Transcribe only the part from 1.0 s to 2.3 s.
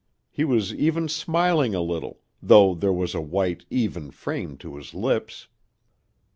smiling a little,